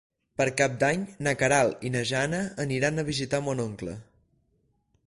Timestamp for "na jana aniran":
1.97-2.97